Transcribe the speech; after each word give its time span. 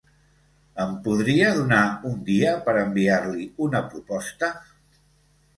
Em 0.85 0.95
podria 1.07 1.51
donar 1.57 1.83
un 2.11 2.17
dia 2.31 2.53
per 2.69 2.75
enviar-li 2.85 3.47
una 3.67 3.83
proposta? 3.93 4.51